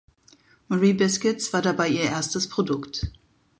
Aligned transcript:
Marie 0.67 0.93
Biscuits 0.93 1.53
war 1.53 1.61
dabei 1.61 1.87
ihr 1.87 2.01
erstes 2.05 2.49
Produkt. 2.49 3.11